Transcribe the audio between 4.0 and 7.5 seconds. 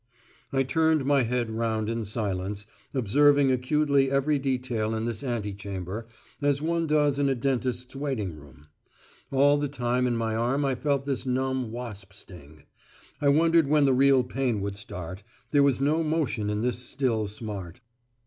every detail in this antechamber, as one does in a